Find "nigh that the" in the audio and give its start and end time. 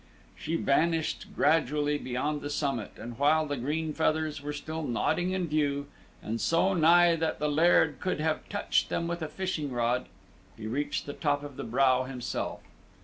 6.73-7.47